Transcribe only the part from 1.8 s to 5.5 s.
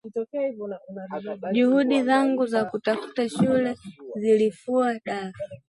zangu za kutafuta shule zilifua dafu